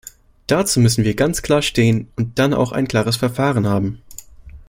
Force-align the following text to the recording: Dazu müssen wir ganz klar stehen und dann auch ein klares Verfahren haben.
Dazu 0.47 0.79
müssen 0.79 1.03
wir 1.03 1.13
ganz 1.13 1.43
klar 1.43 1.61
stehen 1.61 2.07
und 2.15 2.39
dann 2.39 2.55
auch 2.55 2.71
ein 2.71 2.87
klares 2.87 3.17
Verfahren 3.17 3.67
haben. 3.67 4.01